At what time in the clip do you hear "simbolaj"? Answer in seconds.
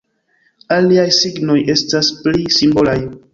2.57-2.97